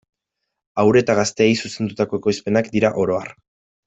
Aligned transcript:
Haur 0.83 0.97
eta 1.01 1.15
gazteei 1.19 1.49
zuzendutako 1.61 2.21
ekoizpenak 2.23 2.71
dira 2.77 2.91
oro 3.05 3.19
har. 3.19 3.31